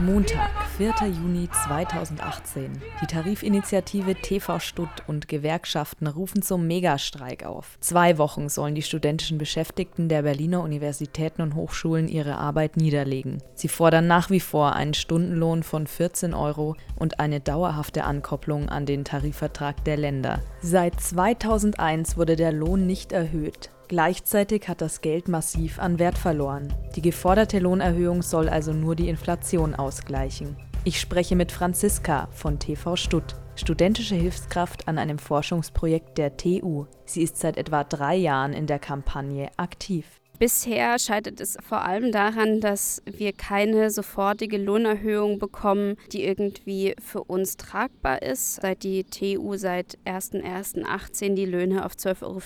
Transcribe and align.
Montag, 0.00 0.48
4. 0.76 0.94
Juni 1.08 1.48
2018. 1.50 2.70
Die 3.02 3.06
Tarifinitiative 3.06 4.14
TV 4.14 4.60
Stutt 4.60 4.88
und 5.08 5.26
Gewerkschaften 5.26 6.06
rufen 6.06 6.40
zum 6.40 6.68
Megastreik 6.68 7.44
auf. 7.44 7.76
Zwei 7.80 8.16
Wochen 8.16 8.48
sollen 8.48 8.76
die 8.76 8.82
studentischen 8.82 9.38
Beschäftigten 9.38 10.08
der 10.08 10.22
Berliner 10.22 10.62
Universitäten 10.62 11.42
und 11.42 11.56
Hochschulen 11.56 12.06
ihre 12.06 12.36
Arbeit 12.36 12.76
niederlegen. 12.76 13.42
Sie 13.54 13.66
fordern 13.66 14.06
nach 14.06 14.30
wie 14.30 14.38
vor 14.38 14.74
einen 14.74 14.94
Stundenlohn 14.94 15.64
von 15.64 15.88
14 15.88 16.32
Euro 16.32 16.76
und 16.94 17.18
eine 17.18 17.40
dauerhafte 17.40 18.04
Ankopplung 18.04 18.68
an 18.68 18.86
den 18.86 19.04
Tarifvertrag 19.04 19.82
der 19.82 19.96
Länder. 19.96 20.40
Seit 20.62 21.00
2001 21.00 22.16
wurde 22.16 22.36
der 22.36 22.52
Lohn 22.52 22.86
nicht 22.86 23.10
erhöht. 23.10 23.70
Gleichzeitig 23.88 24.68
hat 24.68 24.82
das 24.82 25.00
Geld 25.00 25.28
massiv 25.28 25.78
an 25.78 25.98
Wert 25.98 26.18
verloren. 26.18 26.74
Die 26.94 27.00
geforderte 27.00 27.58
Lohnerhöhung 27.58 28.20
soll 28.20 28.50
also 28.50 28.74
nur 28.74 28.94
die 28.94 29.08
Inflation 29.08 29.74
ausgleichen. 29.74 30.56
Ich 30.84 31.00
spreche 31.00 31.36
mit 31.36 31.52
Franziska 31.52 32.28
von 32.32 32.58
TV 32.58 32.96
Stutt, 32.96 33.34
studentische 33.56 34.14
Hilfskraft 34.14 34.88
an 34.88 34.98
einem 34.98 35.18
Forschungsprojekt 35.18 36.18
der 36.18 36.36
TU. 36.36 36.84
Sie 37.06 37.22
ist 37.22 37.38
seit 37.38 37.56
etwa 37.56 37.82
drei 37.82 38.14
Jahren 38.14 38.52
in 38.52 38.66
der 38.66 38.78
Kampagne 38.78 39.50
aktiv. 39.56 40.20
Bisher 40.38 41.00
scheitert 41.00 41.40
es 41.40 41.58
vor 41.60 41.84
allem 41.84 42.12
daran, 42.12 42.60
dass 42.60 43.02
wir 43.04 43.32
keine 43.32 43.90
sofortige 43.90 44.56
Lohnerhöhung 44.56 45.40
bekommen, 45.40 45.96
die 46.12 46.22
irgendwie 46.22 46.94
für 47.02 47.24
uns 47.24 47.56
tragbar 47.56 48.22
ist. 48.22 48.60
Seit 48.62 48.84
die 48.84 49.02
TU 49.02 49.56
seit 49.56 49.98
01.01.18 50.06 51.34
die 51.34 51.44
Löhne 51.44 51.84
auf 51.84 51.94
12,50 51.94 52.22
Euro 52.22 52.40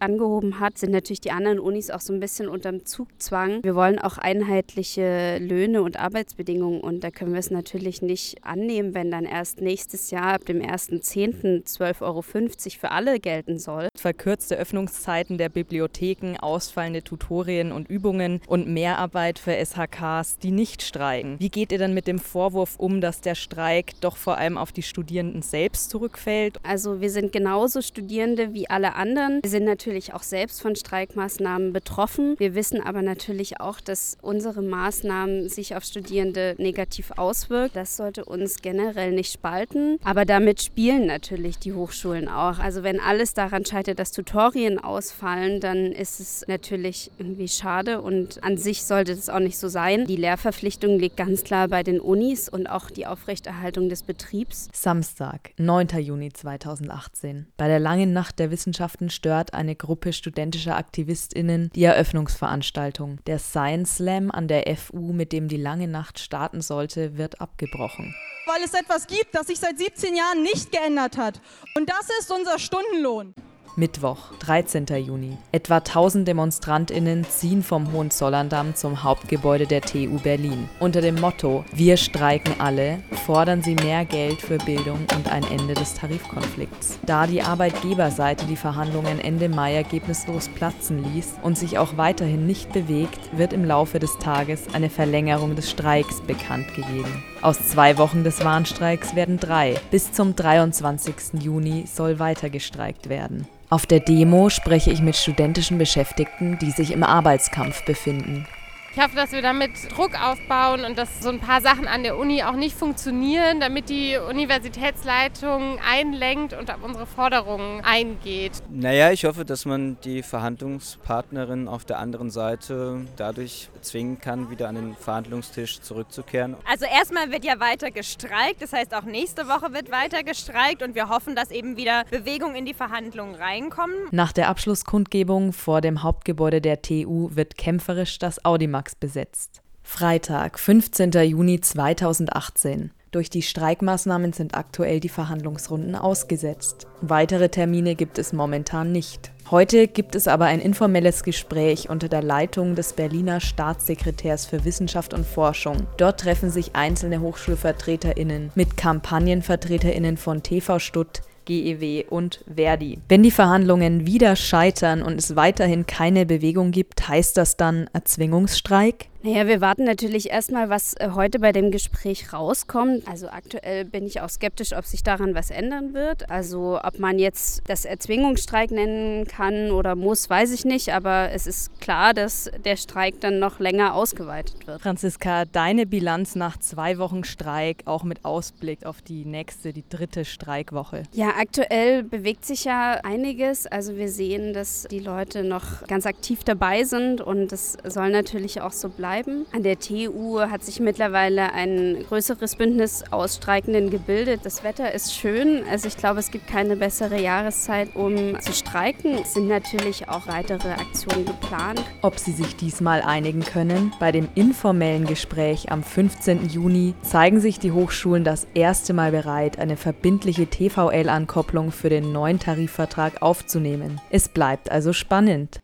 angehoben 0.00 0.58
hat, 0.58 0.76
sind 0.76 0.90
natürlich 0.90 1.20
die 1.20 1.30
anderen 1.30 1.60
Unis 1.60 1.90
auch 1.90 2.00
so 2.00 2.12
ein 2.12 2.18
bisschen 2.18 2.48
unterm 2.48 2.84
Zugzwang. 2.84 3.62
Wir 3.62 3.76
wollen 3.76 4.00
auch 4.00 4.18
einheitliche 4.18 5.38
Löhne 5.38 5.82
und 5.82 6.00
Arbeitsbedingungen 6.00 6.80
und 6.80 7.04
da 7.04 7.12
können 7.12 7.32
wir 7.32 7.38
es 7.38 7.52
natürlich 7.52 8.02
nicht 8.02 8.44
annehmen, 8.44 8.92
wenn 8.92 9.12
dann 9.12 9.24
erst 9.24 9.60
nächstes 9.60 10.10
Jahr 10.10 10.34
ab 10.34 10.46
dem 10.46 10.60
1.10. 10.60 11.62
12,50 11.64 12.02
Euro 12.02 12.22
für 12.22 12.90
alle 12.90 13.20
gelten 13.20 13.60
soll. 13.60 13.88
Verkürzte 13.96 14.56
Öffnungszeiten 14.56 15.38
der 15.38 15.48
Bibliotheken, 15.48 16.36
ausfallende 16.36 17.04
Tutorien 17.04 17.19
Tutorien 17.20 17.70
und 17.70 17.88
Übungen 17.88 18.40
und 18.48 18.66
Mehrarbeit 18.66 19.38
für 19.38 19.52
SHKs, 19.52 20.38
die 20.38 20.50
nicht 20.50 20.82
streiken. 20.82 21.36
Wie 21.38 21.48
geht 21.48 21.70
ihr 21.70 21.78
dann 21.78 21.94
mit 21.94 22.06
dem 22.06 22.18
Vorwurf 22.18 22.74
um, 22.78 23.00
dass 23.00 23.20
der 23.20 23.34
Streik 23.34 23.92
doch 24.00 24.16
vor 24.16 24.38
allem 24.38 24.58
auf 24.58 24.72
die 24.72 24.82
Studierenden 24.82 25.42
selbst 25.42 25.90
zurückfällt? 25.90 26.58
Also 26.64 27.00
wir 27.00 27.10
sind 27.10 27.30
genauso 27.30 27.82
Studierende 27.82 28.52
wie 28.52 28.68
alle 28.68 28.94
anderen. 28.94 29.40
Wir 29.42 29.50
sind 29.50 29.64
natürlich 29.64 30.12
auch 30.14 30.22
selbst 30.22 30.60
von 30.60 30.74
Streikmaßnahmen 30.74 31.72
betroffen. 31.72 32.34
Wir 32.38 32.54
wissen 32.54 32.80
aber 32.80 33.02
natürlich 33.02 33.60
auch, 33.60 33.80
dass 33.80 34.16
unsere 34.22 34.62
Maßnahmen 34.62 35.48
sich 35.48 35.76
auf 35.76 35.84
Studierende 35.84 36.56
negativ 36.58 37.12
auswirken. 37.16 37.70
Das 37.74 37.96
sollte 37.96 38.24
uns 38.24 38.62
generell 38.62 39.12
nicht 39.12 39.32
spalten. 39.32 39.98
Aber 40.02 40.24
damit 40.24 40.62
spielen 40.62 41.06
natürlich 41.06 41.58
die 41.58 41.74
Hochschulen 41.74 42.28
auch. 42.28 42.58
Also 42.58 42.82
wenn 42.82 42.98
alles 42.98 43.34
daran 43.34 43.64
scheitert, 43.64 43.98
dass 43.98 44.10
Tutorien 44.10 44.78
ausfallen, 44.78 45.60
dann 45.60 45.92
ist 45.92 46.18
es 46.18 46.44
natürlich 46.48 47.09
irgendwie 47.18 47.48
schade 47.48 48.00
und 48.00 48.42
an 48.42 48.56
sich 48.56 48.84
sollte 48.84 49.14
das 49.14 49.28
auch 49.28 49.40
nicht 49.40 49.58
so 49.58 49.68
sein. 49.68 50.06
Die 50.06 50.16
Lehrverpflichtung 50.16 50.98
liegt 50.98 51.16
ganz 51.16 51.44
klar 51.44 51.68
bei 51.68 51.82
den 51.82 52.00
Unis 52.00 52.48
und 52.48 52.66
auch 52.66 52.90
die 52.90 53.06
Aufrechterhaltung 53.06 53.88
des 53.88 54.02
Betriebs. 54.02 54.68
Samstag, 54.72 55.52
9. 55.58 55.88
Juni 56.00 56.32
2018. 56.32 57.46
Bei 57.56 57.68
der 57.68 57.78
langen 57.78 58.12
Nacht 58.12 58.38
der 58.38 58.50
Wissenschaften 58.50 59.10
stört 59.10 59.54
eine 59.54 59.76
Gruppe 59.76 60.12
studentischer 60.12 60.76
AktivistInnen 60.76 61.70
die 61.74 61.84
Eröffnungsveranstaltung. 61.84 63.18
Der 63.26 63.38
Science 63.38 63.96
Slam 63.96 64.30
an 64.30 64.48
der 64.48 64.64
FU, 64.76 65.12
mit 65.12 65.32
dem 65.32 65.48
die 65.48 65.56
lange 65.56 65.88
Nacht 65.88 66.18
starten 66.18 66.60
sollte, 66.60 67.18
wird 67.18 67.40
abgebrochen 67.40 68.14
weil 68.46 68.64
es 68.64 68.74
etwas 68.74 69.06
gibt, 69.06 69.34
das 69.34 69.46
sich 69.46 69.60
seit 69.60 69.78
17 69.78 70.16
Jahren 70.16 70.42
nicht 70.42 70.72
geändert 70.72 71.16
hat. 71.16 71.40
Und 71.76 71.88
das 71.88 72.08
ist 72.18 72.32
unser 72.32 72.58
Stundenlohn. 72.58 73.34
Mittwoch, 73.76 74.18
13. 74.40 74.86
Juni. 74.98 75.38
Etwa 75.52 75.76
1000 75.76 76.26
DemonstrantInnen 76.26 77.24
ziehen 77.24 77.62
vom 77.62 77.92
Hohenzollerndamm 77.92 78.74
zum 78.74 79.04
Hauptgebäude 79.04 79.66
der 79.66 79.80
TU 79.82 80.18
Berlin. 80.18 80.68
Unter 80.80 81.00
dem 81.00 81.20
Motto 81.20 81.64
Wir 81.72 81.96
streiken 81.96 82.54
alle 82.58 82.98
fordern 83.30 83.62
sie 83.62 83.76
mehr 83.76 84.04
Geld 84.04 84.40
für 84.40 84.58
Bildung 84.58 85.06
und 85.14 85.30
ein 85.30 85.44
Ende 85.44 85.74
des 85.74 85.94
Tarifkonflikts. 85.94 86.98
Da 87.06 87.28
die 87.28 87.42
Arbeitgeberseite 87.42 88.44
die 88.46 88.56
Verhandlungen 88.56 89.20
Ende 89.20 89.48
Mai 89.48 89.74
ergebnislos 89.74 90.48
platzen 90.48 91.04
ließ 91.14 91.34
und 91.42 91.56
sich 91.56 91.78
auch 91.78 91.96
weiterhin 91.96 92.44
nicht 92.44 92.72
bewegt, 92.72 93.20
wird 93.30 93.52
im 93.52 93.64
Laufe 93.64 94.00
des 94.00 94.18
Tages 94.18 94.74
eine 94.74 94.90
Verlängerung 94.90 95.54
des 95.54 95.70
Streiks 95.70 96.20
bekannt 96.22 96.66
gegeben. 96.74 97.22
Aus 97.42 97.58
zwei 97.68 97.96
Wochen 97.96 98.22
des 98.22 98.44
Warnstreiks 98.44 99.14
werden 99.14 99.38
drei. 99.38 99.74
Bis 99.90 100.12
zum 100.12 100.36
23. 100.36 101.40
Juni 101.40 101.84
soll 101.86 102.18
weiter 102.18 102.50
gestreikt 102.50 103.08
werden. 103.08 103.48
Auf 103.70 103.86
der 103.86 104.00
Demo 104.00 104.50
spreche 104.50 104.90
ich 104.90 105.00
mit 105.00 105.16
studentischen 105.16 105.78
Beschäftigten, 105.78 106.58
die 106.58 106.70
sich 106.70 106.90
im 106.90 107.02
Arbeitskampf 107.02 107.84
befinden. 107.86 108.46
Ich 108.92 109.00
hoffe, 109.00 109.14
dass 109.14 109.30
wir 109.30 109.40
damit 109.40 109.70
Druck 109.96 110.20
aufbauen 110.20 110.84
und 110.84 110.98
dass 110.98 111.22
so 111.22 111.28
ein 111.28 111.38
paar 111.38 111.60
Sachen 111.60 111.86
an 111.86 112.02
der 112.02 112.18
Uni 112.18 112.42
auch 112.42 112.56
nicht 112.56 112.76
funktionieren, 112.76 113.60
damit 113.60 113.88
die 113.88 114.16
Universitätsleitung 114.16 115.78
einlenkt 115.88 116.54
und 116.54 116.72
auf 116.72 116.82
unsere 116.82 117.06
Forderungen 117.06 117.84
eingeht. 117.84 118.50
Naja, 118.68 119.12
ich 119.12 119.24
hoffe, 119.24 119.44
dass 119.44 119.64
man 119.64 119.96
die 120.00 120.24
Verhandlungspartnerin 120.24 121.68
auf 121.68 121.84
der 121.84 122.00
anderen 122.00 122.30
Seite 122.30 123.06
dadurch 123.16 123.68
zwingen 123.80 124.20
kann, 124.20 124.50
wieder 124.50 124.68
an 124.68 124.74
den 124.74 124.96
Verhandlungstisch 124.96 125.80
zurückzukehren. 125.80 126.56
Also 126.68 126.84
erstmal 126.84 127.30
wird 127.30 127.44
ja 127.44 127.60
weiter 127.60 127.92
gestreikt, 127.92 128.60
das 128.60 128.72
heißt 128.72 128.92
auch 128.96 129.04
nächste 129.04 129.46
Woche 129.46 129.72
wird 129.72 129.92
weiter 129.92 130.24
gestreikt 130.24 130.82
und 130.82 130.96
wir 130.96 131.08
hoffen, 131.08 131.36
dass 131.36 131.52
eben 131.52 131.76
wieder 131.76 132.04
Bewegung 132.10 132.56
in 132.56 132.66
die 132.66 132.74
Verhandlungen 132.74 133.36
reinkommen. 133.36 133.94
Nach 134.10 134.32
der 134.32 134.48
Abschlusskundgebung 134.48 135.52
vor 135.52 135.80
dem 135.80 136.02
Hauptgebäude 136.02 136.60
der 136.60 136.82
TU 136.82 137.30
wird 137.36 137.56
kämpferisch 137.56 138.18
das 138.18 138.44
Audimax 138.44 138.79
Max 138.80 138.94
besetzt. 138.94 139.60
Freitag, 139.82 140.58
15. 140.58 141.10
Juni 141.10 141.60
2018. 141.60 142.92
Durch 143.10 143.28
die 143.28 143.42
Streikmaßnahmen 143.42 144.32
sind 144.32 144.54
aktuell 144.54 145.00
die 145.00 145.10
Verhandlungsrunden 145.10 145.94
ausgesetzt. 145.94 146.86
Weitere 147.02 147.50
Termine 147.50 147.94
gibt 147.94 148.18
es 148.18 148.32
momentan 148.32 148.90
nicht. 148.90 149.32
Heute 149.50 149.86
gibt 149.86 150.14
es 150.14 150.28
aber 150.28 150.46
ein 150.46 150.60
informelles 150.60 151.24
Gespräch 151.24 151.90
unter 151.90 152.08
der 152.08 152.22
Leitung 152.22 152.74
des 152.74 152.94
Berliner 152.94 153.40
Staatssekretärs 153.40 154.46
für 154.46 154.64
Wissenschaft 154.64 155.12
und 155.12 155.26
Forschung. 155.26 155.86
Dort 155.98 156.20
treffen 156.20 156.48
sich 156.48 156.74
einzelne 156.74 157.20
Hochschulvertreterinnen 157.20 158.50
mit 158.54 158.78
Kampagnenvertreterinnen 158.78 160.16
von 160.16 160.42
TV 160.42 160.78
Stutt, 160.78 161.20
GEW 161.50 162.04
und 162.08 162.44
Verdi. 162.54 162.98
Wenn 163.08 163.24
die 163.24 163.32
Verhandlungen 163.32 164.06
wieder 164.06 164.36
scheitern 164.36 165.02
und 165.02 165.18
es 165.18 165.34
weiterhin 165.34 165.84
keine 165.84 166.24
Bewegung 166.24 166.70
gibt, 166.70 167.08
heißt 167.08 167.36
das 167.36 167.56
dann 167.56 167.90
Erzwingungsstreik? 167.92 169.09
Naja, 169.22 169.46
wir 169.46 169.60
warten 169.60 169.84
natürlich 169.84 170.30
erstmal, 170.30 170.70
was 170.70 170.94
äh, 170.94 171.10
heute 171.12 171.40
bei 171.40 171.52
dem 171.52 171.70
Gespräch 171.70 172.32
rauskommt. 172.32 173.06
Also 173.06 173.28
aktuell 173.28 173.84
bin 173.84 174.06
ich 174.06 174.22
auch 174.22 174.30
skeptisch, 174.30 174.72
ob 174.72 174.86
sich 174.86 175.02
daran 175.02 175.34
was 175.34 175.50
ändern 175.50 175.92
wird. 175.92 176.30
Also 176.30 176.80
ob 176.82 176.98
man 176.98 177.18
jetzt 177.18 177.62
das 177.66 177.84
Erzwingungsstreik 177.84 178.70
nennen 178.70 179.26
kann 179.26 179.72
oder 179.72 179.94
muss, 179.94 180.30
weiß 180.30 180.52
ich 180.52 180.64
nicht. 180.64 180.94
Aber 180.94 181.32
es 181.32 181.46
ist 181.46 181.82
klar, 181.82 182.14
dass 182.14 182.50
der 182.64 182.76
Streik 182.76 183.20
dann 183.20 183.38
noch 183.38 183.60
länger 183.60 183.94
ausgeweitet 183.94 184.66
wird. 184.66 184.80
Franziska, 184.80 185.44
deine 185.44 185.84
Bilanz 185.84 186.34
nach 186.34 186.56
zwei 186.56 186.96
Wochen 186.96 187.22
Streik, 187.24 187.82
auch 187.84 188.04
mit 188.04 188.24
Ausblick 188.24 188.86
auf 188.86 189.02
die 189.02 189.26
nächste, 189.26 189.74
die 189.74 189.84
dritte 189.86 190.24
Streikwoche. 190.24 191.02
Ja, 191.12 191.34
aktuell 191.38 192.04
bewegt 192.04 192.46
sich 192.46 192.64
ja 192.64 192.92
einiges. 193.02 193.66
Also 193.66 193.96
wir 193.96 194.08
sehen, 194.08 194.54
dass 194.54 194.84
die 194.90 194.98
Leute 194.98 195.44
noch 195.44 195.86
ganz 195.86 196.06
aktiv 196.06 196.42
dabei 196.42 196.84
sind 196.84 197.20
und 197.20 197.52
das 197.52 197.76
soll 197.84 198.08
natürlich 198.08 198.62
auch 198.62 198.72
so 198.72 198.88
bleiben 198.88 199.09
bleiben. 199.10 199.46
An 199.52 199.64
der 199.64 199.78
TU 199.78 200.40
hat 200.40 200.62
sich 200.62 200.78
mittlerweile 200.78 201.52
ein 201.52 202.04
größeres 202.08 202.54
Bündnis 202.54 203.02
aus 203.10 203.36
Streikenden 203.36 203.90
gebildet. 203.90 204.42
Das 204.44 204.62
Wetter 204.62 204.92
ist 204.92 205.14
schön. 205.14 205.64
Also 205.68 205.88
ich 205.88 205.96
glaube, 205.96 206.20
es 206.20 206.30
gibt 206.30 206.46
keine 206.46 206.76
bessere 206.76 207.20
Jahreszeit, 207.20 207.96
um 207.96 208.40
zu 208.40 208.52
streiken. 208.52 209.18
Es 209.20 209.34
sind 209.34 209.48
natürlich 209.48 210.08
auch 210.08 210.28
weitere 210.28 210.70
Aktionen 210.70 211.24
geplant. 211.24 211.82
Ob 212.02 212.20
sie 212.20 212.30
sich 212.30 212.54
diesmal 212.54 213.02
einigen 213.02 213.40
können? 213.40 213.92
Bei 213.98 214.12
dem 214.12 214.28
informellen 214.36 215.06
Gespräch 215.06 215.72
am 215.72 215.82
15. 215.82 216.48
Juni 216.48 216.94
zeigen 217.02 217.40
sich 217.40 217.58
die 217.58 217.72
Hochschulen 217.72 218.22
das 218.22 218.46
erste 218.54 218.92
Mal 218.92 219.10
bereit, 219.10 219.58
eine 219.58 219.76
verbindliche 219.76 220.46
TVL-Ankopplung 220.46 221.72
für 221.72 221.88
den 221.88 222.12
neuen 222.12 222.38
Tarifvertrag 222.38 223.22
aufzunehmen. 223.22 224.00
Es 224.10 224.28
bleibt 224.28 224.70
also 224.70 224.92
spannend. 224.92 225.60